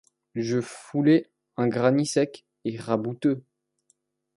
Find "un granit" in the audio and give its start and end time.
1.57-2.07